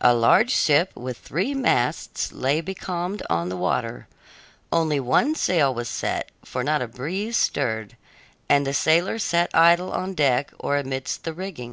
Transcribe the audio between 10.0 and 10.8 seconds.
deck or